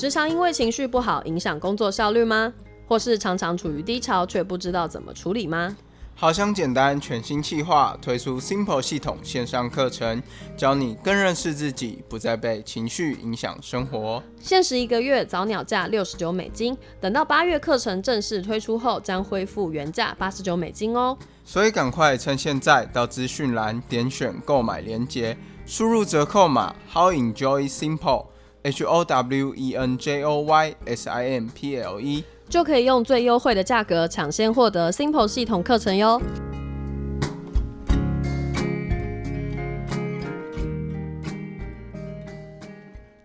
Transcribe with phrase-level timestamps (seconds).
[0.00, 2.50] 时常因为情绪不好影响工作效率吗？
[2.88, 5.76] 或是常常处于低潮却不知道怎么处理吗？
[6.14, 10.22] 好想简单全新计划推出 Simple 系统线上课程，
[10.56, 14.22] 教你更认识自己，不再被情绪影响生活。
[14.40, 21.14] 限时一个月，早鸟价六十九美金，等到八月课程正式推出后，将恢复原价八十九美金哦。
[21.44, 25.36] 所以赶快趁现在到资讯栏点选购买链接，
[25.66, 28.28] 输入折扣码 How Enjoy Simple
[28.62, 32.24] H O W E N J O Y S I M P L E。
[32.48, 36.20] 就可以用最优惠的价格抢先获得 Simple 系统课程哟。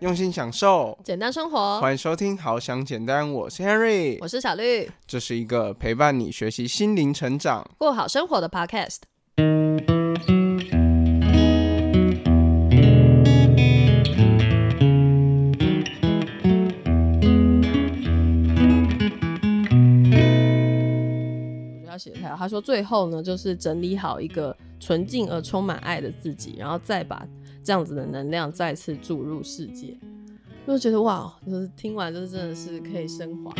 [0.00, 9.95] 用心享受，简单生活，欢迎收听《好想简单》，我是 Henry，我是小绿，这是一个陪伴你学习心灵成长、过好生活的 Podcast。
[22.46, 27.26] 他，说最后呢，就是整理好一个纯净而充满爱的自己，然后再把
[27.64, 29.98] 这样子的能量再次注入世界。
[30.64, 33.52] 就觉得哇，就是听完就是真的是可以升华。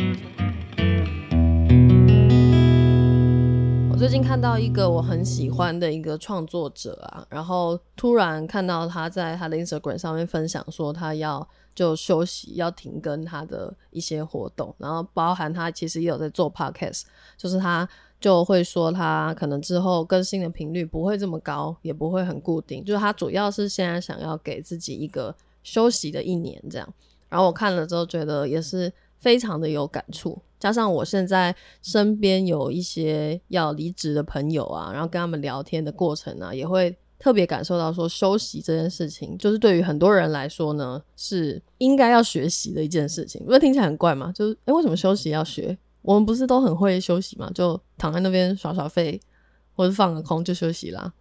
[3.91, 17.01] 我最近看到一个我很喜欢的一个创作者啊，然后突然看到他在他的 Instagram 上面分享说他要就休息，要停更他的一些活动，然后包含他其实也有在做 Podcast，
[17.35, 17.85] 就是他。
[18.19, 22.83] 就会说他可能之后更新的频率不会这么高，也不会很固定。
[22.83, 26.93] 就是他主要是现在想要给自己一个休息的一年这样。
[27.29, 43.45] 然后我看了之后觉得也是非常的有感触，加上我现在身边有一些要离职的朋友啊，然后跟他们聊天的过程呢，也会特别感受到说休息这件事情，就是对于很多人来说呢，是应该要学习的一件事情。
[43.45, 44.31] 不是听起来很怪吗？
[44.33, 45.77] 就是诶，为什么休息要学？
[46.07, 47.51] 我们不是都很会休息嘛？
[47.53, 49.19] 就躺在那边耍耍废，
[49.75, 51.11] 或者放个空就休息啦。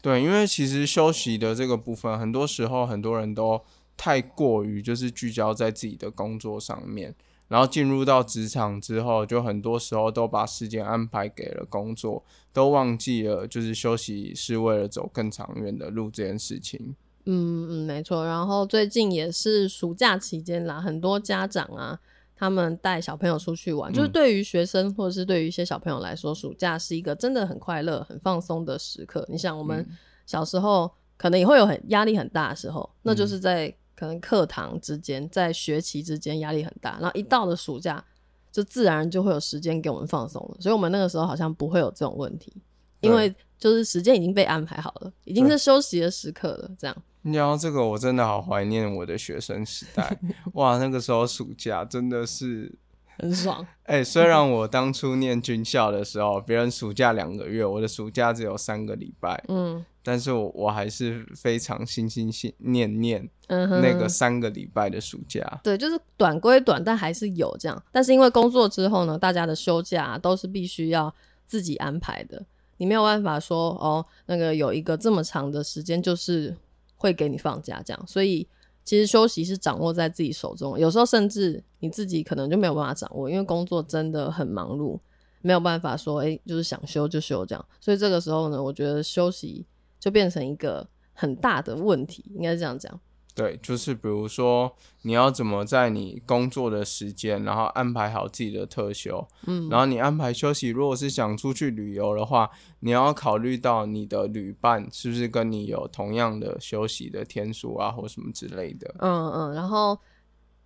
[0.00, 3.60] 对，因为其实休息的这个部分，很多时候很多人都
[3.96, 7.12] 太过于就是聚焦在自己的工作上面，
[7.48, 12.22] 然后进入到职场之后，就很多时候都把时间安排给了工作，
[12.52, 16.94] 都忘记了就是休息是为了走更长远的路这件事情。
[17.24, 18.24] 嗯嗯，没错。
[18.24, 21.98] 然后最近也是暑假期间啦，很多家长啊。
[22.40, 29.26] 他们带小朋友出去玩，就是对于学生或者是对于一些小朋友来说，暑假是一个真的很快乐、很放松的时刻。
[29.28, 29.84] 你想，我们
[30.24, 38.04] 小时候可能也会有很压力很大的时候，那就是在可能课堂之间、在学期之间压力很大，然后一到了暑假，
[38.52, 40.56] 就自然就会有时间给我们放松了。
[40.60, 42.52] 所以，我们那个时候好像不会有这种问题，
[43.00, 46.96] 因为就是时间已经被安排好了，已经是休息的时刻了，这样。
[47.22, 50.18] 然后这个我真的好怀念我的学生时代，
[50.54, 52.72] 哇，那个时候暑假真的是
[53.18, 53.66] 很爽。
[53.82, 65.60] 哎，虽然我当初念军校的时候，别人暑假两个月，我的暑假只有三个礼拜，嗯，但是我我还是非常心心心念念那个三个礼拜的暑假。
[65.64, 67.82] 对，就是短归短，但还是有这样。
[67.90, 71.12] 但是因为工作之后呢，大家的休假都是必须要
[71.46, 72.46] 自己安排的，
[72.76, 76.56] 你没有办法说哦，那个有一个这么长的时间就是。
[76.98, 78.46] 会给你放假，这样，所以
[78.84, 80.78] 其实休息是掌握在自己手中。
[80.78, 84.98] 有时候甚至你自己可能就没有办法掌握，因为工作真的很忙碌，
[85.40, 87.64] 没有办法说，哎，就是想休就休这样。
[87.80, 89.64] 所以这个时候呢，我觉得休息
[89.98, 93.00] 就变成一个很大的问题，应该是这样讲。
[93.38, 100.70] 对，就是比如说，你要怎么在你工作的时间，然后安排好自己的特休，嗯，然后你安排休息。
[100.70, 102.50] 如果是想出去旅游的话，
[102.80, 108.92] 你要考虑到你的旅伴是不是跟你有同样的休息的天数啊，或什么之类的。
[108.98, 109.54] 嗯嗯。
[109.54, 109.96] 然后，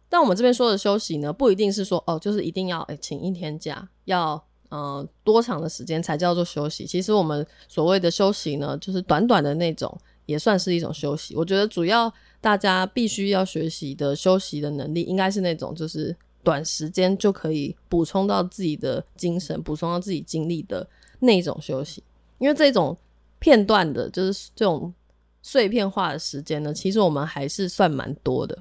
[0.09, 6.87] 但我们这边说的休息呢，不一定是说哦，就是一定要哎请一天假，要呃多长的时间才叫做休息。
[6.87, 9.95] 其实我们所谓的休息呢，就是短短的那种，
[10.25, 11.37] 也算是一种休息。
[11.37, 12.11] 我觉得主要。
[12.43, 20.87] 大家必须要学习的休息的能力，应该是那种就是短时间就可以补充到自己的精神、补充到自己精力的
[21.21, 22.03] 那种休息。
[22.39, 22.95] 因为这种
[23.39, 24.93] 片段的，就是这种
[25.41, 28.59] 碎片化的时间呢，其实我们还是算蛮多的。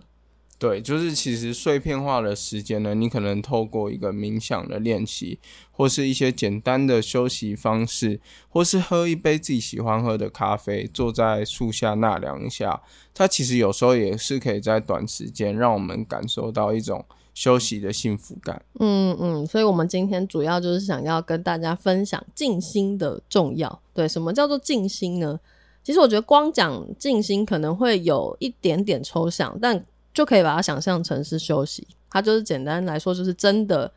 [0.61, 5.39] 对，就是其实碎片化的时间呢，你可能透过一个冥想的练习，
[5.71, 12.79] 或是一些简单的休息方式，或是喝一杯自己喜欢喝的咖啡，坐在树下纳凉一下，
[13.11, 17.03] 它其实有时候也是可以在短时间让我们感受到一种
[17.33, 18.63] 休息的幸福感。
[18.79, 23.81] 嗯嗯，所以我们今天主要就是想要跟大家分享静心的重要。
[23.95, 25.39] 对，什么叫做静心呢？
[25.83, 33.91] 其实我觉得光讲静心可能会有一点点抽象，但就可以把它想象成是休息，它就是简单来说，就是真的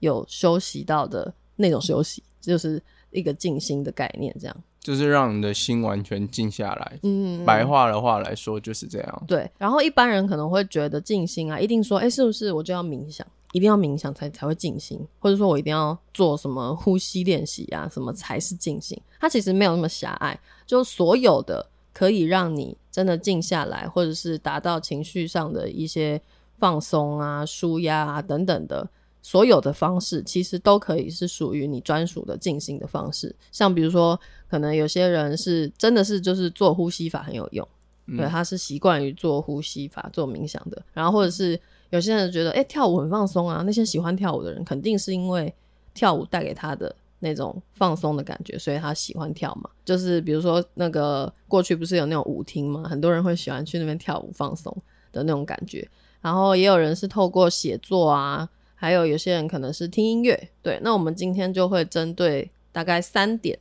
[0.00, 4.56] 有休息到的那种休息，就是一个静心的概念，这样。
[4.80, 6.98] 就是让你的心完全静下来。
[7.02, 9.22] 嗯，白话的话来说就是这样。
[9.28, 9.48] 对。
[9.58, 18.98] 然后一般人可能会觉得静心啊，一定说，哎，是不是我就要冥想，一定要冥想才才会静心，或者说我一定要做什么呼吸练习啊，什么才是静心？
[19.20, 26.20] 它其实没有那么狭隘，就所有的可以让你真的静下来，或者是达到情绪上的一些
[26.58, 28.88] 放松啊、舒压啊等等的。
[29.22, 37.68] 所有的方式其实都可以是属于你专属的静心的方式，像比如说，可能有些人是真的是就是做呼吸法很有用，
[38.16, 40.82] 对，他是习惯于做呼吸法做冥想的。
[40.94, 41.60] 然后或者是
[41.90, 45.52] 有些人觉得，哎，跳舞很放松啊，那些喜欢跳舞的人肯定是因为
[45.92, 49.70] 跳舞带给他的那种放松的感觉，所以他喜欢跳嘛。
[49.84, 54.76] 就是比如说那个过去不是有那种舞厅嘛，很多人会喜欢去那边跳舞放松
[55.12, 55.88] 的那种感觉。
[56.20, 58.48] 然后也有人是透过写作啊。
[58.82, 63.58] 还有有些人可能是听音乐，对，那我们今天就会针对大概三点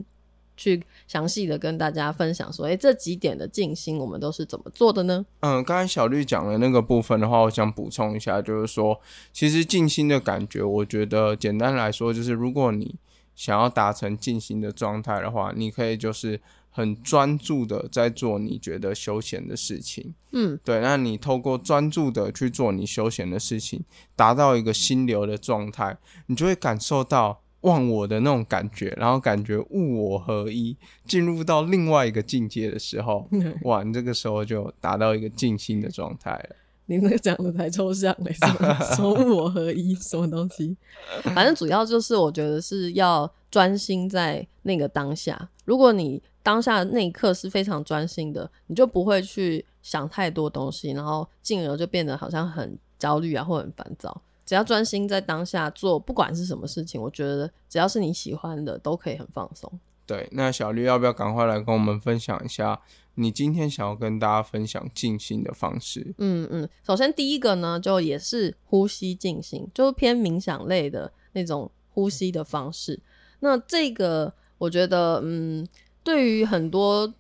[0.56, 5.26] 去详细的跟大家分享，说，哎，这几点的静心我们都是怎么做的呢？
[5.42, 8.98] 嗯，刚才小绿讲的那个部分的话，我想补充一下，就是说，
[9.34, 12.96] 其实静心的感觉，我觉得简单来说，就是如果你
[13.40, 16.40] 想要达成静心的状态的话，你可以就是。
[16.72, 20.80] 很专注的在做你觉得休闲的事情，嗯，对。
[20.80, 23.84] 那你透过专注的去做你休闲的事情，
[24.16, 25.98] 达到一个心流的状态，
[26.28, 33.28] 你就会感受到忘我的那种感觉，然后感觉物我合一，进入到另外一个境界的时候，
[33.66, 36.56] 哇，你这个时候就达到一个静心的状态了。
[36.90, 38.34] 你那个讲的太抽象了，
[38.96, 40.76] 什么物我合一，什么东西？
[41.36, 45.50] 反正主要就是我觉得是要专心在那个当下。
[45.66, 54.20] 如果你当下那一刻是非常专心的，你就不会去想太多东西，然后进而就变得好像很焦虑啊，或很烦躁。
[54.44, 59.72] 只要专心在当下做，不管是什么事情，我觉得只要是你喜欢的，都可以很放松。
[60.10, 62.82] 对，那小绿要不要赶快来跟我们分享一下，
[63.14, 66.16] 你今天想要跟大家分享静心的方式？
[66.18, 73.00] 嗯嗯，首先第一个呢，就也是呼吸静心，就是偏冥想类的那种呼吸的方式。
[73.42, 75.68] 那这个我觉得，嗯。
[76.02, 77.14] 对于很多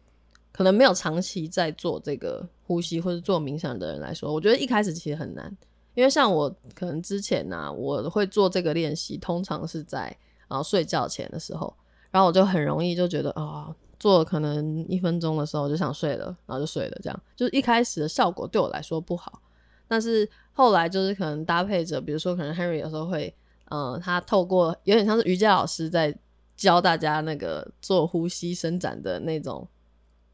[0.52, 5.56] 可能没有长期在做这个呼吸或者做冥想的人来说，我觉得一开始其实很难，
[5.94, 10.16] 因为像我可能之前呢，我会做这个练习，通常是在
[10.48, 11.72] 啊睡觉前的时候，
[12.12, 19.42] 然后我就很容易就觉得啊，做可能一分钟的时候我就想睡了，然后就睡了，这样就是一开始的效果对我来说不好，
[19.88, 23.34] 但是后来就是可能搭配着，比如说可能 Henry 有时候会，
[23.70, 26.18] 嗯，他透过有点像是瑜伽老师在。
[26.60, 29.66] 教大家那个做呼吸伸展的那种，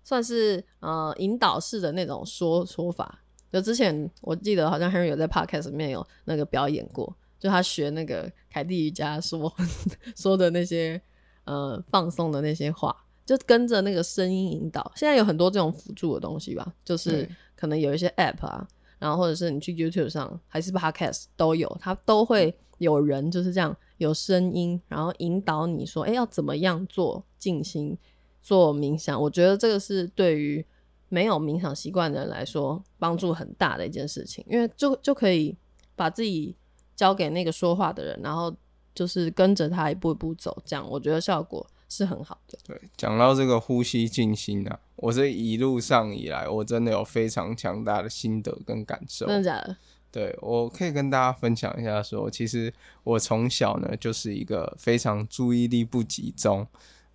[0.03, 3.19] 算是呃引导式的那种说说法。
[3.53, 9.53] 就之前我记得好像 Henry 有在 Podcast 里面有那个表演过，就他学那个凯蒂瑜伽说
[10.17, 10.99] 说的那些
[11.45, 12.95] 呃放松的那些话，
[13.25, 14.91] 就跟着那个声音引导。
[14.95, 18.67] 现在有很多这种辅助的东西吧，就是可能有一些 App 啊，
[18.99, 23.75] 然后或者是你去 YouTube 上还是 Podcast 都有，它都会有人就是这样。
[23.97, 27.97] 有声音，然后引导你说：“哎，要怎么样做静心、
[28.41, 30.65] 做冥想？”我觉得这个是对于
[31.07, 35.55] 没有冥想习惯的人来说帮助很大的一件事情，因为就就可以
[35.95, 36.53] 把自己
[36.93, 38.53] 交给那个说话的人，然后
[38.95, 42.57] 就是跟着他一步一步走，这样我觉得效果是很好的。
[42.65, 49.27] 对，讲到这个呼吸静心啊，我这一路上以来，我真的有非常强大的心得跟感受。
[49.27, 49.77] 真的假的？
[50.11, 52.73] 对，我可以跟大家分享一下，说其实
[53.03, 56.65] 我从小呢就是一个非常注意力不集中，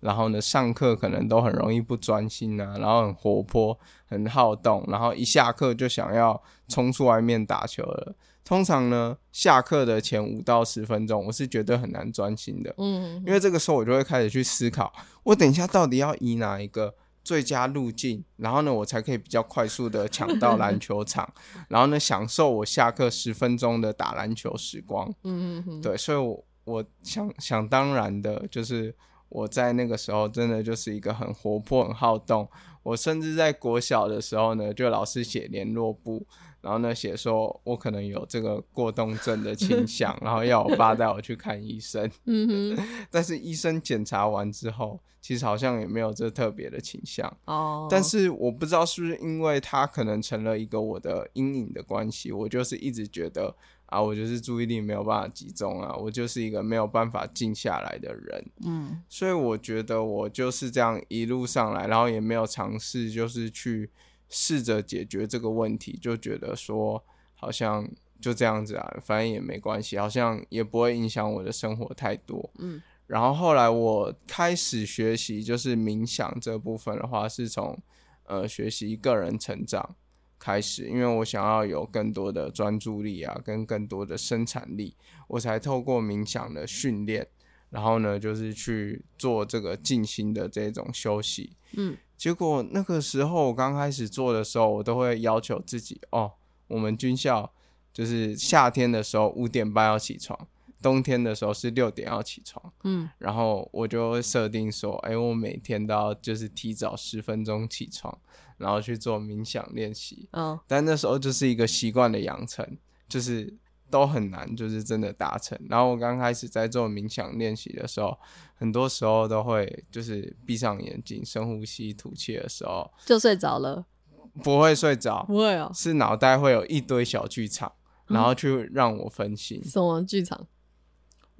[0.01, 8.15] 然后呢上课可能都很容易不专心啊，然后很活泼、很好动，然后一下课就想要冲出外面打球了。
[8.43, 14.91] 通常呢下课的前五到十分钟，我是绝对很难专心的，嗯，因为这个时候我就会开始去思考，
[15.23, 16.95] 我等一下到底要以哪一个。
[17.23, 21.31] 最佳路径，然后呢，我才可以比较快速的抢到篮球场，
[21.69, 25.07] 然后呢，享受我下课十分钟的打篮球时光。
[25.23, 28.93] 嗯嗯嗯，对，所以，我我想想当然的，就是
[29.31, 32.47] 我在那个时候真的就是一个很活泼、很好动。
[32.83, 36.25] 我甚至在国小的时候呢，就老是写联络簿。
[36.61, 42.07] 然后呢，写说我可能有这个过动症的倾 向，然后要我爸带我去看医生。
[42.25, 47.35] 嗯哼， 但是医生检查完之后，其实好像也没有这特别的倾向。
[47.45, 53.55] 哦，但是我不知道是不是因为他可能成了一个我的阴影的关系，我就是一直觉得
[53.91, 58.51] 啊，我就是注意力没有办法集中啊，我就是一个没有办法静下来的人。
[58.65, 63.91] 嗯，所以我觉得我就是这样一路上来，然后也没有尝试就是去。
[64.33, 67.03] 试着解决这个问题，就觉得说
[67.35, 67.85] 好像
[68.21, 72.49] 就这样子啊，反正也没关系，好像也不会影响我的生活太多。
[72.59, 77.77] 嗯，然后后来我开始学习就是冥想这部分的话，是从
[78.23, 79.97] 呃学习个人成长
[80.41, 84.95] 开始，因为我想要有更多的专注力啊，跟更多的生产力，
[85.27, 87.27] 我才透过冥想的训练，
[87.69, 91.51] 然后呢，就是去做这个静心的这种休息。
[91.73, 96.31] 嗯，结果那个时候我刚开始做的时候，我都会要求自己哦，
[96.67, 97.53] 我们军校
[97.93, 100.47] 就是夏天的时候五点半要起床，
[100.81, 102.73] 冬天的时候是六点要起床。
[102.83, 108.17] 嗯，然后我就会设定说，哎，我每天都要就是提早十分钟起床，
[108.61, 110.29] 然后去做冥想练习。
[110.31, 112.65] 哦，但那时候就是一个习惯的养成，
[113.09, 113.53] 就是
[113.89, 115.59] 都很难，就是真的达成。
[115.69, 118.17] 然后我刚开始在做冥想练习的时候，
[118.55, 123.85] 很多时候都会就是闭上眼睛深呼吸吐气的时候，就睡着了，
[124.43, 127.71] 不会睡着，不会哦，是脑袋会有一堆小剧场，
[128.07, 129.61] 然后去让我分心。
[129.63, 130.47] 什么剧场？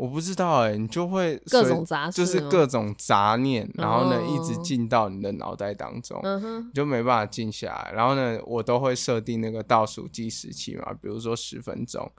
[0.01, 7.91] 我不知道哎、你就会各种杂就是各种杂念，然后呢、一直哦进到你的脑袋当中，嗯，你就没办法静下来。
[7.93, 12.11] 然后呢，我都会设定那个倒数计时器嘛，比如说十分钟，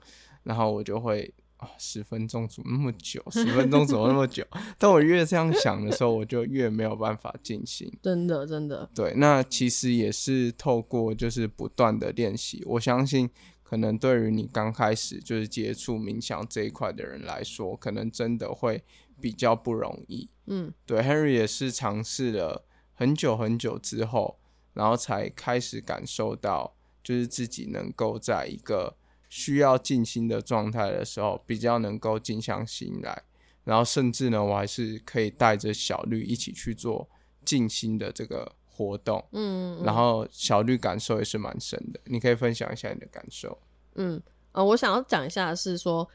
[0.43, 3.21] 然后我就会啊，十分钟怎么那么久？
[3.31, 4.45] 十分钟怎么那么久？
[4.79, 7.91] 但我越这样想的时候，我就越没有办法进行。
[8.01, 13.29] 真的真的，对，那其实也是透过就是不断的练习，我相信
[13.73, 18.83] 可能对于你刚开始就是接触冥想这一块的人来说，可能真的会
[19.19, 20.29] 比较不容易。
[20.45, 24.37] 嗯对，Henry 也是尝试了很久很久之后，
[24.73, 28.95] 然后才开始感受到，就是自己能够在一个
[29.27, 33.23] 需要静心的状态的时候，比较能够静下心来。
[33.63, 37.09] 然后甚至呢，我还是可以带着小绿一起去做
[37.43, 39.23] 静心的这个活动。
[39.31, 43.57] 嗯，嗯然后小绿感受也是蛮深的，你可以分享一下你的感受。
[43.95, 46.07] 嗯呃，我想要讲一下是说，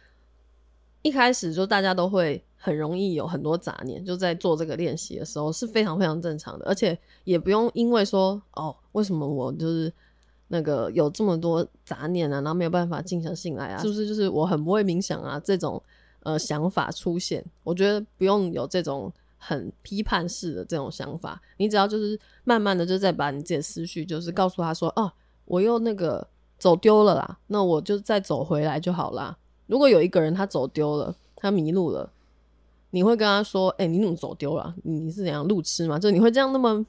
[1.02, 9.92] 一开始就大家都会很容易有很多杂念，就在做这个练习的时候是非常非常正常的，而且也不用因为说哦，为什么我就是
[10.48, 15.82] 那个有这么多杂念啊，然后没有办法静下心来啊，是不是就是我很不会冥想啊这种
[16.22, 17.44] 呃想法出现？
[17.64, 25.10] 我觉得不用有这种很批判式的这种想法，你只要就是慢慢的就再把你自己的思绪就是告诉他说，哦，
[25.46, 26.28] 我又那个
[26.58, 29.38] 走丢了啦，那我就再走回来就好啦。
[29.66, 32.10] 如果有一个人他走丢了，他迷路了，
[32.90, 34.74] 你会跟他说：“哎、你怎么走丢了？
[34.82, 36.84] 你你是怎样路痴吗？”就你会这样那么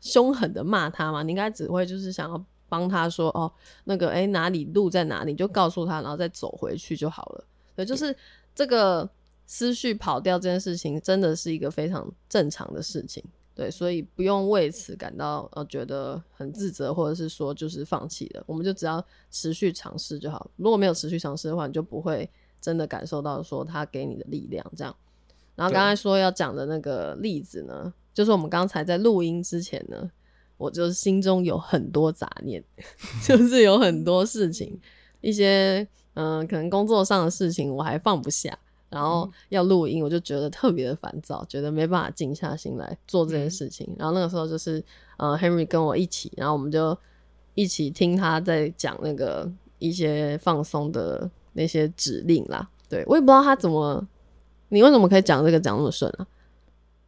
[0.00, 1.22] 凶狠的骂他吗？
[1.22, 3.50] 你应该只会就是想要帮他说：“哦，
[3.84, 7.44] 那个哎、哪里路在哪里？”就告诉他，然后再走回去就好了。
[7.74, 8.14] 对，就是
[8.54, 9.08] 这个
[9.50, 13.24] 思绪跑掉这件事情，真的是一个非常正常的事情。
[13.54, 20.48] 对，所以不用为此感到呃觉得很自责，或者是说就是放弃了，我们就只要持续尝试就好。
[20.56, 24.94] 如果没有持续尝试的话，你就不会真的感受到说他给你的力量这样。
[25.56, 30.08] 然后刚才说要讲的那个例子呢，就是我们刚才在录音之前呢，
[30.56, 32.62] 我就是心中有很多杂念，
[33.26, 34.78] 就是有很多事情，
[35.20, 35.78] 一些
[36.14, 38.56] 嗯、呃可能工作上的事情我还放不下，
[38.90, 43.88] 然后要录音，我就觉得特别的烦躁，觉得没办法静下心来做这件事情。
[43.98, 44.82] 然后那个时候就是
[45.16, 46.96] 呃，Henry 跟我一起，然后我们就
[47.54, 52.68] 一起听他在讲那个一些放松的那些指令啦。
[52.88, 54.06] 对我也不知道他怎么，
[54.70, 56.26] 你为什么可以讲这个讲那么顺啊？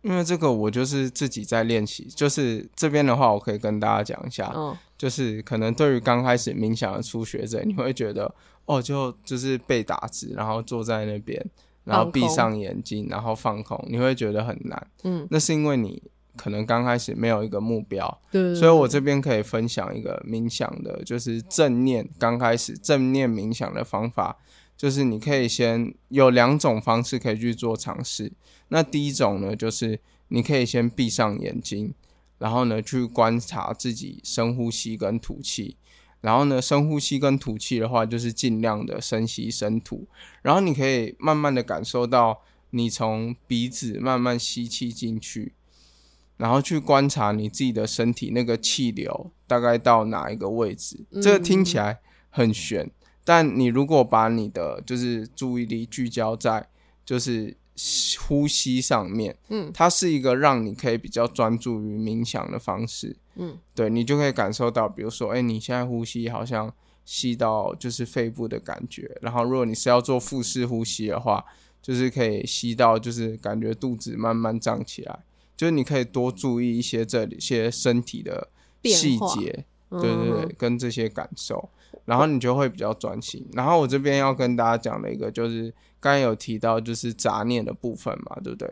[0.02, 8.34] 因为这个我就是自己在练习，就是这边的话，我可以跟大家讲一下，哦，就是可能对于刚开始冥想的初学者，你会觉得
[8.64, 11.44] 哦，就就是被打直，然后坐在那边，
[11.90, 14.86] 然后闭上眼睛，然后放空，你会觉得很难。
[15.02, 16.00] 嗯，那是因为你
[16.36, 22.08] 可能刚开始没有一个目标，对所以我这边可以分享一个冥想的，就是正念。
[22.18, 24.38] 刚开始正念冥想的方法，
[24.76, 28.32] 就是你可以先有两种方式可以去做尝试。
[28.68, 31.92] 那第一种呢，就是你可以先闭上眼睛，
[32.38, 35.76] 然后呢去观察自己深呼吸跟吐气。
[36.20, 40.06] 然后呢，深呼吸跟吐气的话，就是尽量的深吸深吐。
[40.42, 45.54] 然后你可以慢慢的感受到，你从鼻子慢慢吸气进去，
[46.36, 51.04] 然后去观察你自己的身体那个气流大概到哪一个位置。
[51.22, 52.90] 这个听起来很悬，
[53.24, 56.68] 但你如果把你的就是注意力聚焦在
[57.04, 57.56] 就是
[58.20, 59.70] 呼吸上面，嗯。
[59.72, 63.16] 它是一个让你可以比较专注于冥想的方式。
[63.36, 66.72] 嗯，对你就可以感受到，比如说，哎、你现在呼吸好像
[67.04, 71.44] 吸到就是肺部的感觉，然后如果你是要做腹式呼吸的话，
[71.80, 75.20] 就是可以吸到就是感觉肚子慢慢胀起来，
[75.56, 78.48] 就是你可以多注意一些这里些身体的
[78.84, 81.70] 细节，对对对，跟这些感受，
[82.04, 83.46] 然后你就会比较专心。
[83.52, 88.70] 然后我这边要跟大家讲的一个就是刚才有提到就是杂念的部分嘛，对不对？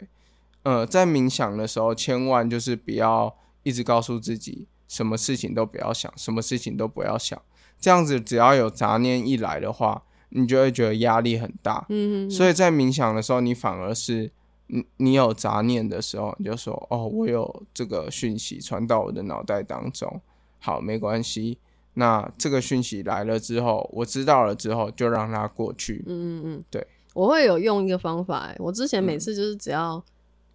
[0.65, 7.41] 呃，在冥想的时候，千万就是不要一直告诉自己什么事情都不要想，什么事情都不要想。
[7.81, 11.87] 这样子，只要有杂念一来的话，你就会觉得压力很大。
[11.89, 14.31] 嗯所以在冥想的时候，你反而是
[14.67, 20.21] 你你有杂念的时候，你就说哦，我有这个讯息传到我的脑袋当中，
[20.59, 21.59] 好，没关系。
[21.99, 26.05] 那这个讯息来了之后，我知道了之后，就让它过去。
[26.07, 30.00] 嗯嗯嗯，对，我会有用一个方法、欸，我之前每次就是只要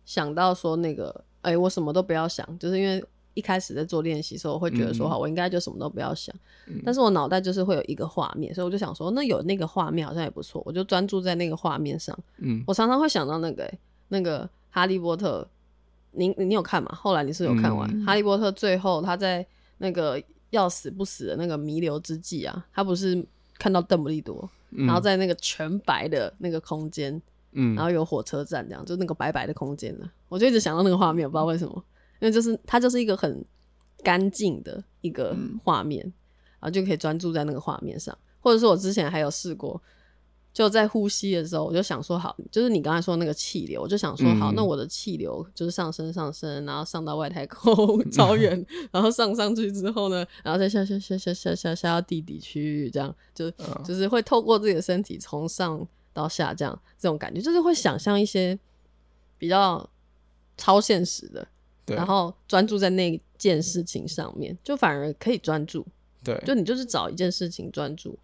[0.06, 6.34] 想到说那个，哎、我什么都不要想，就是因为一开始在做练习的时候，我会觉得说，嗯好，我应该就什么都不要想，
[6.68, 12.18] 嗯但是我脑袋就是会有一个画面，所以我就想说，那有那个画面好像也不错，我就专注在那个画面上。
[12.38, 15.46] 嗯我常常会想到那个、欸、那个哈利波特，
[16.12, 16.90] 你你有看吗？
[16.94, 19.46] 后来你是有看完、嗯哈利波特最后他在
[19.80, 20.22] 那个
[20.54, 23.26] 要死不死的那个弥留之际啊，他不是
[23.58, 24.86] 看到邓布利多，嗯。
[24.86, 27.20] 然后在那个全白的那个空间，
[27.54, 27.74] 嗯。
[27.76, 31.74] 然后有火车站这样，就那个白白的空间呢，我就一直想到那个画面，我不知道为什么，
[32.20, 33.44] 因为就是它就是一个很
[34.04, 36.02] 干净的一个画面，
[36.60, 39.82] 然后就可以专注在那个画面上，或者是我之前还有试过。
[40.54, 58.58] 就在呼吸的时候，我就想说好，就是你刚才说那个气流，我就想说好，嗯那我的气流就是上升上升，然后上到外太空超远， 然后上上去之后呢，然后再下下下下下下下到地底区域，这样就嗯就是会透过自己的身体从上到下这样这种感觉，就是会想象一些
[59.40, 59.90] 比较
[60.56, 61.48] 超现实的，
[61.88, 65.84] 然后专注在那件事情上面，就反而可以专注。
[66.24, 68.18] 对，就你就是找一件事情专注，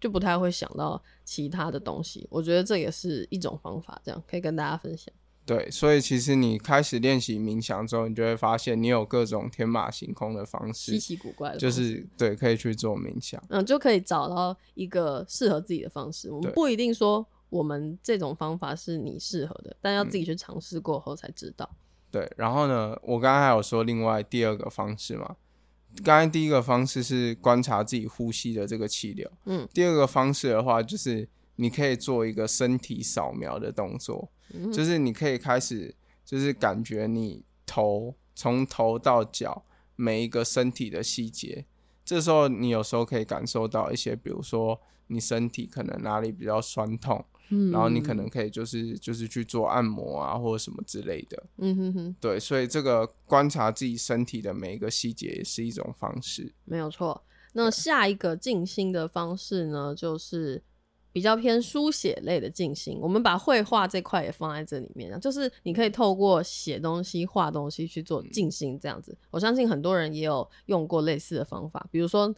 [0.00, 2.26] 就不太会想到其他的东西。
[2.30, 5.12] 我觉得这也是一种方法，这样可以跟大家分享。
[5.46, 13.42] 对，所以其实你开始练习冥想之后，你就会发现你有各种天马行空的方式稀，奇古怪的，就是对，可以去做冥想。
[13.50, 16.30] 嗯，就可以找到一个适合自己的方式。
[16.30, 21.68] 我们不一定说我们这种方法是你适合的，但要自己去尝试过后才知道。
[22.10, 25.36] 对，然后呢，我刚刚还有说另外第二个方式嘛，
[26.02, 34.72] 刚才第一个方式是观察自己呼吸的这个气流，嗯，第二个方式的话就是你可以做一个身体扫描的动作，嗯。
[34.72, 41.64] 就是你可以开始就是感觉你头从头到脚每一个身体的细节，
[42.04, 51.42] 这时候你有时候可以感受到一些，比如说你身体可能哪里比较酸痛，嗯然后你可能可以就是就是去做按摩啊或者什么之类的。
[51.58, 56.52] 嗯哼哼，对，所以这个观察自己身体的每一个细节也是一种方式。
[56.64, 57.22] 没有错。
[57.52, 60.60] 那下一个静心的方式呢，就是
[61.12, 62.98] 比较偏书写类的静心。
[63.00, 69.16] 我们把绘画这块也放在这里面，就是你可以透过写东西、画东西去做静心，这样子。
[69.30, 72.34] 我相信很多人也有用过类似的方法，比如说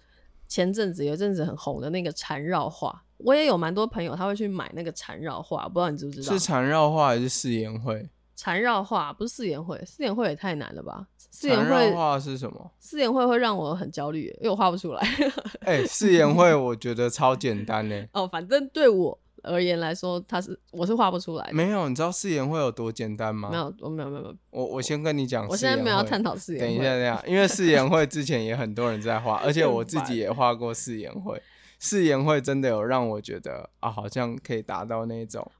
[0.48, 6.33] 前阵子有一阵子很红的那个缠绕画，我也有蛮多朋友他会去买那个缠绕画，不知道你知不知道？
[6.33, 8.09] 是缠绕画还是誓言会？
[8.35, 11.07] 缠绕画不是四言会，四言会也太难了吧？
[11.31, 12.70] 四言会画是什么？
[12.79, 15.02] 四言会会让我很焦虑，因为我画不出来。
[15.64, 18.07] 哎、誓言会我觉得超简单呢。
[18.12, 21.55] 哦，反正对我而言来说，它是我是画不出来的。
[21.55, 23.48] 没有，你知道誓言会有多简单吗？
[23.50, 26.22] 没，有，我没有没有没有，我我先跟你讲，我现在没有要探。
[26.22, 26.66] 讨四言会。
[26.68, 31.40] 等一下，等一下，因为誓言会之前也很多人在画， 而且我自己也画过誓言会。
[31.78, 35.50] 誓言会真的有让我觉得啊，好像可以达到那种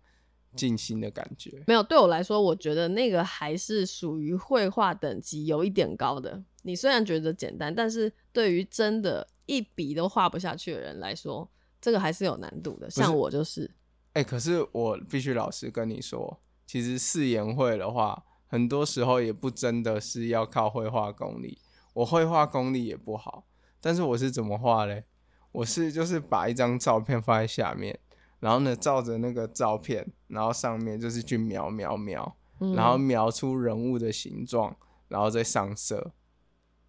[0.55, 1.63] 静心的感觉。
[1.67, 6.43] 没有，对我来说，我觉得那个还是属于绘画等级有一点高的。
[6.63, 11.49] 你虽然觉得简单，但是对于真的一笔都画不下去的人来说，
[11.81, 12.91] 这个还是有难度的。
[12.91, 13.71] 像我就是，
[14.15, 21.59] 哎、可是我必须老实跟你说，其实誓言会的话，很多时候也不真的是要靠绘画功力。
[21.93, 23.47] 我绘画功力也不好，
[23.81, 25.05] 但是我是怎么画嘞？
[25.57, 27.99] 我是就是把一张照片放在下面，
[28.41, 34.77] 然后呢照着那个照片，然后上面就是去描描描，嗯然后描出人物的形状，
[35.09, 36.13] 然后再上色。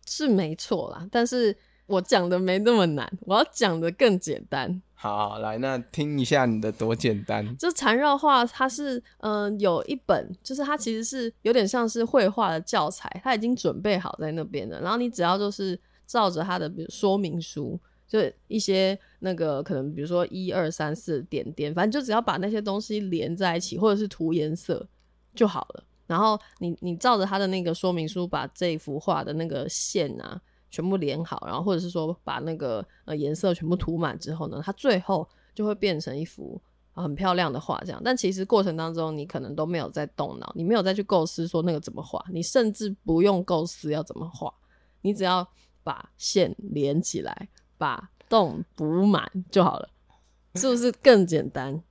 [0.06, 4.82] 是没错啦，但是我讲的没那么难，我要讲的更简单。
[4.94, 7.56] 好，来，那听一下你的多简单。
[7.58, 24.88] 就缠绕画，它是嗯、呃有一本，就是它其实是有点像是绘画的教材，它已经准备好在那边了，然后你只要就是照着它的比如说明书，就一些那个可能比如说一二三四点点，反正就只要把那些东西连在一起，或者是涂颜色
[25.36, 25.84] 就好了。
[26.08, 30.42] 然后你你照着它的那个说明书，把这幅画的那个线啊
[30.72, 36.62] 全部连好，然后或者是说把那个呃颜色全部涂满之后呢，它最后就会变成一幅
[36.94, 38.02] 很漂亮的画，这样。
[38.06, 44.54] 但其实过程当中，你可能都没有在动脑，你没有再去构思说那个怎么画，你甚至不用构思要怎么画，
[45.02, 45.46] 你只要
[45.84, 49.90] 把线连起来，把洞补满就好了，
[50.56, 51.82] 是不是更简单？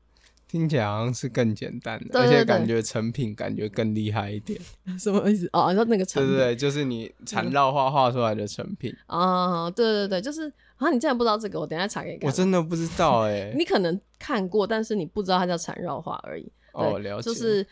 [0.49, 4.59] 听起来好像是更简单的，而且感觉成品感觉更厉害一点。
[4.99, 5.49] 什么意思？
[5.53, 12.29] 哦，你说那个成品对对对，就是你缠绕画画出来的成品，啊、对对对，就是啊，你竟然不知道这个，我等一下查给你看。
[12.29, 16.51] 我真的不知道哎、 你可能看过，但是你不知道它叫缠绕画而已。
[16.72, 17.66] 哦，对了解，就是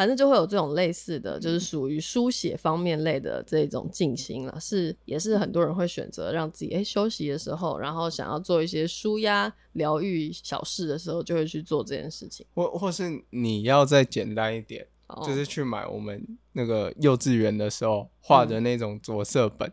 [0.00, 12.46] 反正就会有这种类似的，就是属于书写方面类的这种静心了，是也是很多人会选择让自己哎、休息的时候，然后想要做一些舒压疗愈小事的时候，就会去做这件事情。
[12.54, 19.70] 或或是你要再简单一点，哦就是去买我们那个幼稚园的时候画的那种着色本。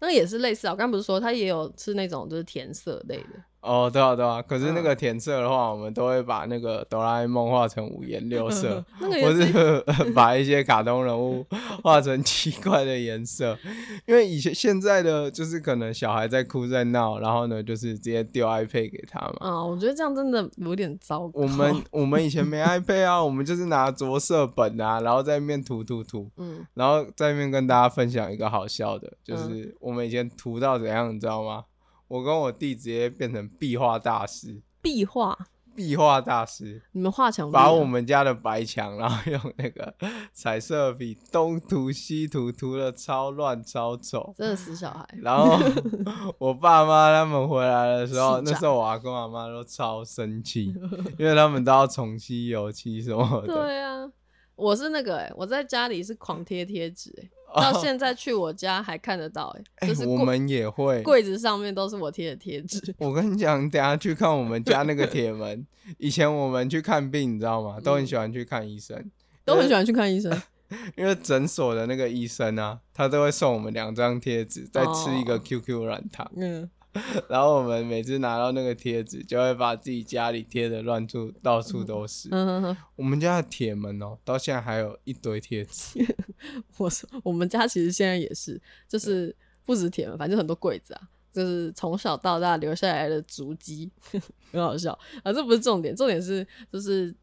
[0.00, 4.40] 那也是类似啊，我刚刚不是说它也有是那种就是填色类的，哦，对啊，对啊。
[4.40, 11.44] 可是那嗯个填色的话，我们都会把那个哆啦 A 梦画成五颜六色， 那个也或是是 把一些卡通人物
[11.82, 13.58] 画成奇怪的颜色。
[14.06, 19.36] 因为以前现在的就是可能小孩在哭在闹，然后呢就是直接丢 iPad 给他嘛。
[19.40, 21.40] 啊、我觉得这样真的有点糟糕。
[21.40, 31.64] 我们我们以前没 iPad 啊，我们就是拿着色本啊，然后在那边涂涂涂，嗯，然后在那边跟大家分享一个好笑的，嗯就是我们以前涂到怎样，你知道吗？
[32.10, 35.38] 我跟我弟直接变成壁画大师，壁画，
[35.76, 39.94] 壁画大师，你们画墙把我们家的白墙，然后用那个
[40.32, 44.34] 彩色笔东涂西涂，涂的超乱超丑。
[44.36, 45.08] 真的死小孩。
[45.22, 45.56] 然后
[46.38, 50.74] 我爸妈他们回来的时候，那时候我阿公阿妈都超生气，
[51.16, 53.54] 因为他们都要重漆油漆什么的。
[53.54, 54.10] 对啊，
[54.56, 57.14] 我是那个哎、我在家里是狂贴贴纸
[57.56, 61.02] 到现在去我家还看得到哎、哎、就是我们也会。
[61.02, 62.94] 柜子上面都是我贴的贴纸。
[62.98, 65.66] 我跟你讲，等下去看我们家那个铁门。
[65.98, 67.80] 以前我们去看病，你知道吗？
[67.80, 69.10] 都很喜欢去看医生，
[69.44, 70.30] 都很喜欢去看医生，
[70.96, 76.30] 因为诊所的那个医生啊，他都会送我们两张贴纸，再吃一个哦 QQ 软糖。
[76.36, 76.70] 嗯，
[77.28, 82.28] 然后我们每次拿到那个贴纸，就会把自己家里贴的乱处到处都是。
[82.30, 85.98] 嗯嗯嗯，我们家的铁门哦，到现在还有一堆贴纸。
[86.78, 91.00] 我说我们家其实现在也是，就是不止铁门，反正很多柜子啊，
[91.32, 93.90] 就是从小到大留下来的足迹，
[94.50, 95.32] 很好笑啊。
[95.32, 97.14] 这不是重点，重点是就是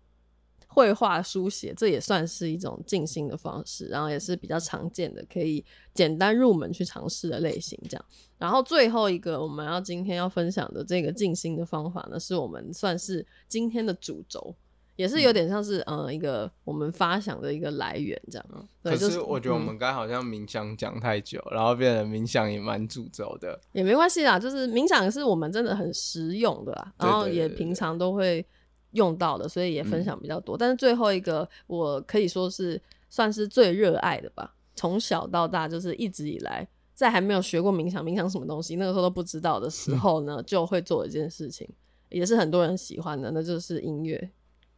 [0.68, 7.80] 绘画书写，这也算是一种静心的方式，然后也是比较常见的，可以简单入门去尝试的类型。
[7.90, 8.06] 这样，
[8.38, 14.56] 然后最后一个我们要今天要分享的这个静心的方法呢，是我们算是今天的主轴。
[14.98, 23.58] 也是有点像是、呃一个我们发想的一个来源这样，对，可就是我觉得我嗯们刚好像冥想讲太久，然后变成冥想也蛮主轴的。
[23.72, 28.44] 也没关系啦，就是冥想是我们真的很实用的啦，然后也平常都会
[28.92, 30.58] 用到的，所以也分享比较多。
[30.58, 41.70] 但是最后一个，我可以说是算是最热爱的吧，从小到大就是一直以来，在还没有学过冥想，冥想什么东西，那个时候都不知道的时候呢， 就会做一件事情，
[42.10, 44.32] 也是很多人喜欢的，那就是音乐。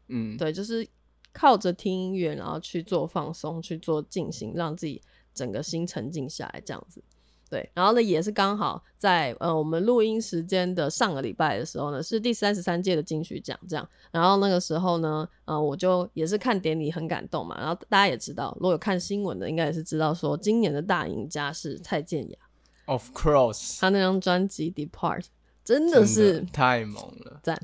[0.09, 0.87] 嗯，对，就是
[1.31, 5.01] 靠着听音乐，然后去做放松，去做静心，让自己
[5.33, 7.01] 整个心沉静下来，这样子。
[7.49, 13.89] 对，然后呢，也是刚好在呃我们录音时间的上个礼拜的时候呢，是第三十三届的金曲奖这样。
[14.11, 17.57] 然后那个时候呢，呃，我就也是看典礼很感动嘛。
[17.57, 22.37] 然后大家也知道，如果有看新闻的，应该也是知道说，今年的大赢家是蔡健雅
[22.85, 25.21] ，Of course，他那张专辑《Depart》
[25.63, 27.39] 真真的是太猛了。
[27.41, 27.59] 赞，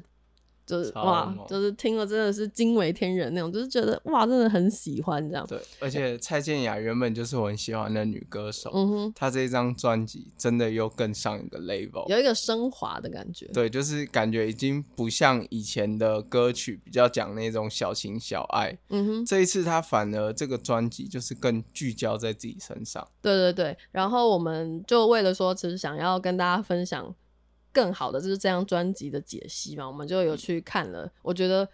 [0.66, 5.46] 就是哇，就是听了真的是惊为天人那种，就是觉得哇，真的很喜欢这样。
[5.48, 12.08] 对，而且蔡健雅原本就是我很喜欢的女歌手，嗯哼，她这一张专辑真的又更上一个 level。
[12.10, 13.46] 有一个升华的感觉。
[13.48, 23.08] 对，就是感觉已经不像以前的歌曲比较讲那种小情小爱，嗯哼，这一次她反而这个专辑就是更聚焦在自己身上。
[23.22, 23.78] 对对对。
[23.92, 27.14] 然后我们就为了说，其实想要跟大家分享
[27.76, 31.12] 更好的就是这张专辑的解析嘛，我们就有去看了。
[31.22, 31.68] 我觉得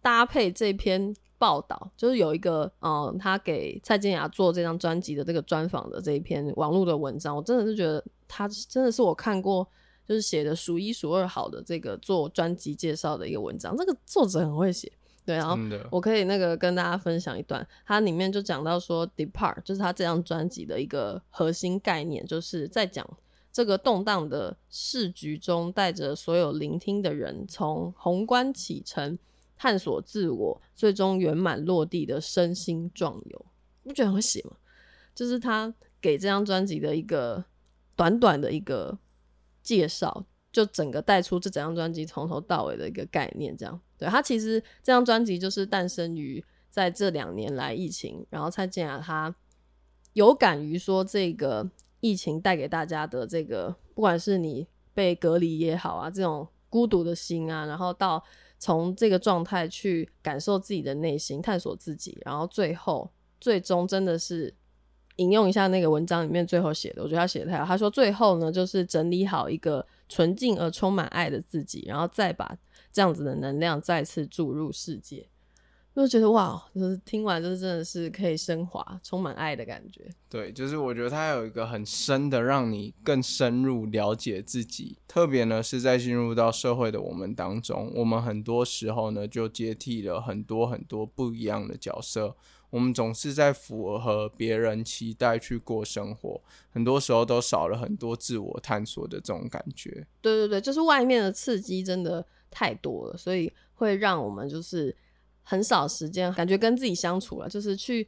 [0.00, 9.68] 搭配这篇报道，就是有一个嗯，他给蔡健雅做这张专辑的这个专访的这一篇网络的文章，我真的是觉得他真的是我看过。
[10.04, 14.90] 就是写的数一数二好的这个做专辑介绍的一个文章，这个作者很会写，
[15.24, 15.56] 对，然后，
[15.92, 23.08] 我可以那个跟大家分享一段，它里面就讲到说，Depart 就是他这张专辑的一个核心概念，就是在讲
[23.52, 29.18] 这个动荡的市局中，带着所有聆听的人，从宏观启程，
[29.56, 33.46] 探索自我，最终圆满落地的身心壮游。
[33.84, 34.56] 不觉得很会写吗？
[35.14, 37.44] 就是他给这张专辑的一个
[37.94, 38.98] 短短的一个
[39.62, 43.78] 介绍，就整个带出这整张专辑从头到尾的一个概念，这样。
[43.98, 49.34] 对他其实这张专辑就是诞生于在这两年来疫情，然后蔡健雅他
[50.14, 51.70] 有感于说这个
[52.02, 58.22] 疫情带给大家的这个，不管是你被隔离也好啊，这种孤独的心啊，然后到
[58.58, 63.08] 从这个状态去感受自己的内心，探索自己，然后最后
[63.40, 64.52] 最终真的是
[65.16, 67.64] 引用一下那个文章里面最后写的，我觉得他写的太好。
[67.64, 72.58] 他说最后呢，就是整理好一个纯净而充满爱的自己，然后再把
[72.92, 75.28] 这样子的能量再次注入世界。
[75.94, 80.08] 就觉得哇，就是听完就是真的是可以升华，充满爱的感觉。
[80.26, 84.96] 对，就是我觉得它有一个很深的，让你更深入了解自己。
[85.06, 92.34] 特别呢是在进入到社会的我们当中，我们很多时候呢就接替了很多很多不一样的角色。
[92.70, 100.06] 我们总是在符合别人期待去过生活，很多时候都少了很多自我探索的这种感觉。
[100.22, 104.96] 对对对，就是外面的刺激真的太多了，所以会让我们就是。
[105.42, 108.06] 很少时间，感觉跟自己相处了，就是去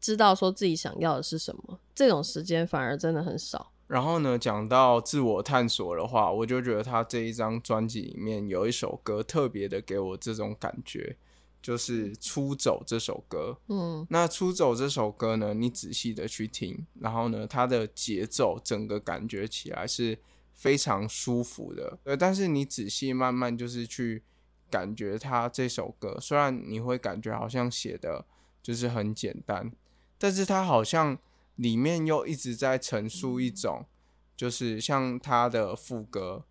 [0.00, 3.72] 知道说自己想要的是什么，这种时间反而真的很少。
[3.86, 11.16] 然后呢，讲到自我探索的话，我就觉得他这一张专辑里面有一首歌特别的给我这种感觉，
[11.62, 13.58] 就是《出走》这首歌。
[13.68, 20.18] 嗯，那《出走》这首歌呢，你仔细的去听，然后呢，它的节奏整个感觉起来是
[20.52, 21.98] 非常舒服的。
[22.04, 24.22] 呃，但是你仔细慢慢就是去。
[24.70, 28.24] 感觉他这首歌虽然你会感觉好像写的
[28.62, 29.70] 就是很简单，
[30.18, 31.16] 但是他好像
[31.56, 33.84] 里面又一直在陈述一种，
[34.34, 36.44] 就是像他的副歌，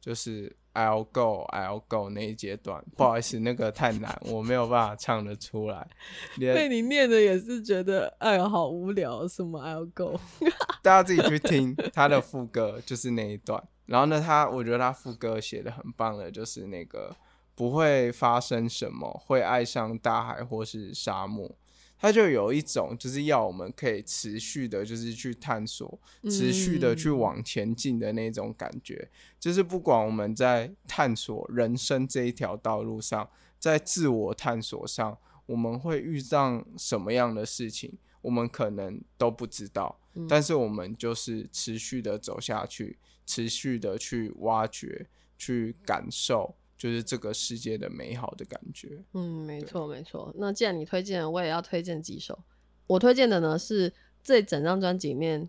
[0.00, 5.88] 就是 I'll go I'll go 那一阶段，不好意思，那个太难，我没有办法唱得出来。
[6.36, 10.20] 被你念的也是觉得哎呀好无聊，什么 I'll go，
[10.82, 13.62] 大家自己去听他的副歌，就是那一段。
[13.86, 17.16] 然后呢，他我觉得他副歌写的很棒的，就是那个。
[17.60, 21.54] 不会发生什么，会爱上大海或是沙漠，
[21.98, 29.06] 它就有一种就是要我们可以持续的，就是去探索，持续的去往前进的那种感觉。
[29.38, 40.00] 就是不管我们在探索人生这一条道路上，在自我探索上，我们会遇上什么样的事情，我们可能都不知道。
[40.26, 46.56] 但是我们就是持续的走下去，持续的去挖掘，去感受。
[46.80, 49.04] 就是这个世界的美好的感觉。
[49.12, 50.34] 嗯，没错没错。
[50.38, 52.38] 那既然你推荐，我也要推荐几首。
[52.86, 55.46] 我推荐的呢是这整张专辑里面，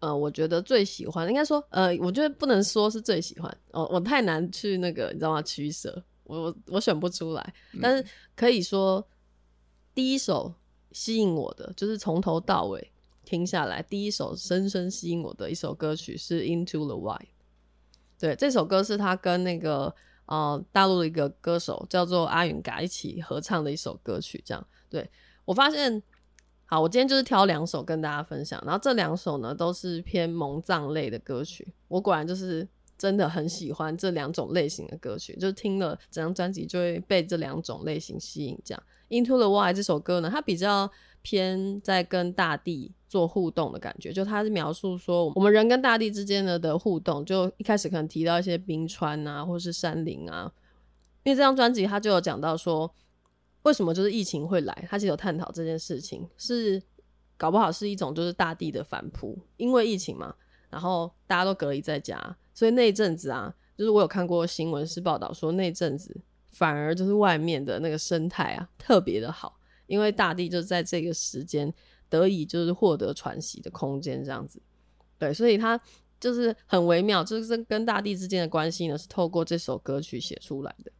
[0.00, 5.40] 呃，我觉得最喜欢，应该说，呃，我觉得不能说是最喜欢，哦，我太难去那个，你知道吗？
[5.40, 7.54] 取舍，我我我选不出来。
[7.80, 9.06] 但是可以说，
[9.94, 10.52] 第一首
[10.90, 12.90] 吸引我的，就是从头到尾
[13.24, 17.20] 听下来，第一首深深吸引我的一首歌曲是《Into the Wild》。
[18.18, 19.94] 对，这首歌是他跟那个。
[20.30, 25.10] 呃，大陆的一个歌手叫做阿云嘎一起合唱的一首歌曲，这样对
[25.44, 26.00] 我发现，
[26.66, 32.66] 好，我今天就是挑两首跟大家分享，然后这两首呢都是偏蒙藏类的歌曲，我果然就是
[32.96, 38.56] 真的很喜欢这两种类型的歌曲，就是听了整张专辑就会被这两种类型吸引。
[38.64, 40.88] 这样，Into the Wild 这首歌呢，它比较
[41.22, 42.92] 偏在跟大地。
[43.10, 50.52] 做互动的感觉，就他是描述说，我们人跟大地之间的的互动，就一开始可能提到一些冰川啊，或是山林啊。
[51.24, 52.94] 因为这张专辑他就有讲到说，
[53.62, 56.80] 为什么就是疫情会来，他其实有探讨这件事情，是
[57.36, 60.32] 搞不好是一种就是大地的反扑，因为疫情嘛，
[60.70, 66.16] 然后大家都隔离在家，所以那一阵子啊，就是我有看过新闻是报道说，那阵子
[66.52, 69.58] 反而就是外面的那个生态啊特别的好，
[69.90, 71.74] 因为大地就在这个时间。
[72.10, 74.60] 得以就是获得喘息的空间，这样子，
[75.16, 75.80] 对，所以他
[76.18, 80.90] 就是很微妙，就是跟大地之间的关系呢，是透过这首歌曲写出来的。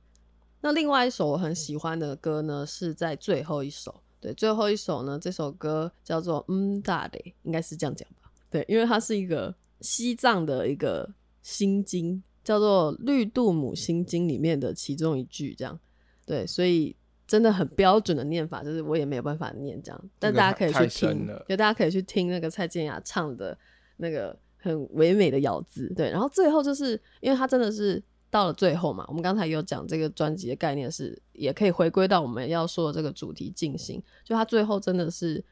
[0.61, 8.31] 那另外一首我很喜欢的歌呢，是在最后一首，对，最后一首呢，这首歌叫做《嗯大的》，应该是这样讲吧？
[8.49, 15.81] 对，因为它是一个西藏的一个心经，叫做《绿度母心经》里面的其中一句，这样，
[16.25, 16.95] 对，所以。
[17.31, 23.57] 真的很标准的念法，就是我也没有办法念这样，但大家可以去听，就大家可以去听那个蔡健雅唱的
[23.99, 26.11] 那个很唯美的咬字，对。
[26.11, 35.45] 然后最后就是因为他真的是到了最后嘛，我们刚才有讲这个专辑的概念是也可以回归到我们要说的这个主题进行，就他最后真的是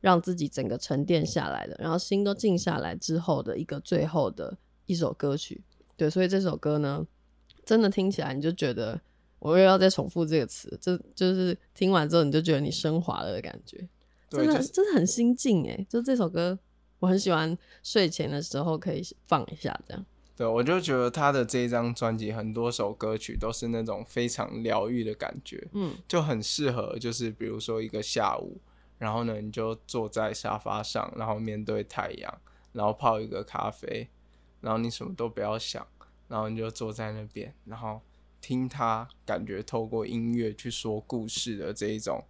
[0.00, 5.60] 让自己整个沉淀下来的，然后心都静下来之后的一个最后的一首歌曲，
[5.96, 6.08] 对。
[6.08, 7.04] 所以这首歌呢，
[7.64, 9.00] 真的听起来你就觉得。
[9.44, 13.76] 我又要再重复这个词，就就是听完之后你就觉得你升华了的感觉，
[14.30, 15.86] 真的真的很心境哎！
[15.86, 16.58] 就这首歌，
[16.98, 20.02] 我很喜欢睡前的时候可以放一下这样。
[20.34, 28.58] 对，我就觉得他的这一张专辑很多首歌曲都是那种非常疗愈的感觉，嗯，就很适合就是比如说一个下午，
[28.96, 32.40] 然后呢你就坐在沙发上，然后面对太阳，
[32.72, 34.08] 然后泡一个咖啡，
[34.62, 35.86] 然后你什么都不要想，
[36.28, 38.00] 然后你就坐在那边，然后
[38.44, 42.22] 听他感觉透过音乐去说故事的这一种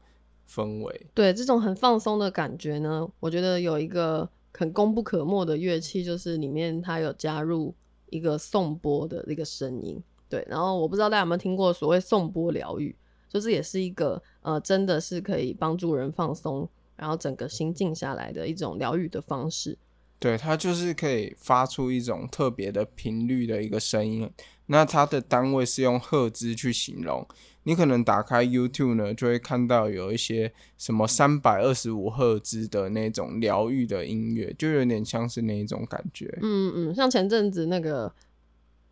[0.48, 1.06] 氛围。
[1.12, 7.74] 对这种很放松的感觉呢，我觉得有一个很功不可没的乐器，就是里面它有加入
[8.10, 10.00] 一个颂钵的一个声音。
[10.28, 12.94] 对，然后我不知道大家有没有听过所谓颂钵疗愈，
[13.28, 19.76] 就是也是一个呃，真的是可以帮助人放松，然后整个心静下来的一种疗愈的方式。
[20.18, 24.30] 对，它就是可以发出一种特别的频率的一个声音。
[24.66, 27.26] 那它的单位是用赫兹去形容。
[27.64, 36.26] 你可能打开 YouTube 呢，就会看到有一些什么三百二十五赫兹的那种疗愈的音乐，就有点像是那一种感觉。
[36.42, 38.12] 嗯嗯，像前阵子那个。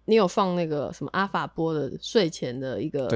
[0.05, 3.09] 你有放那个什么阿法波的睡前的一个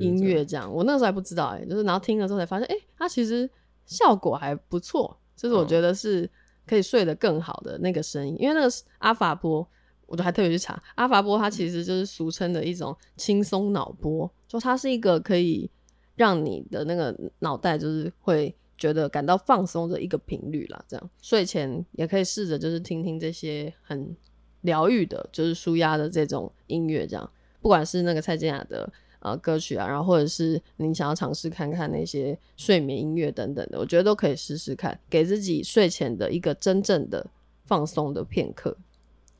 [0.00, 3.48] 音乐，这样我那时候还不知道哎，就是然后听了之后才发现，哎，它其实
[3.86, 6.28] 效果还不错，就是我觉得是
[6.66, 9.66] 可以睡得更好的那个声音，因为那个阿法波，
[10.06, 15.70] 我都还特别去查，阿法波它其实就是俗称的一种轻松脑波，就它是一个可以
[16.14, 24.16] 让你的那个脑袋就是会觉得感到放松的一个频率啦，这样睡前也可以试着就是听听这些很。
[24.62, 28.88] 疗愈的，就是舒压的这种音乐，这样，不管是那个蔡健雅的
[29.22, 37.26] 呃歌曲啊，然后或者是你想要尝试看看那些睡眠音乐等等的，我觉得都可以试试看，给自己睡前的一个真正的
[37.64, 38.76] 放松的片刻。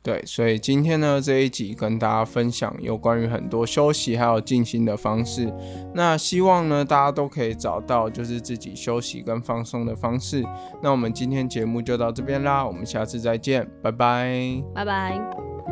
[0.05, 5.49] 对，所以今天呢这一集跟大家分享有关于很多休息还有静心的方式。
[5.95, 10.42] 那希望呢大家都可以找到就是自己休息跟放松的方式。
[10.83, 15.71] 那我们今天节目就到这边啦，我们下次再见，拜拜，拜拜。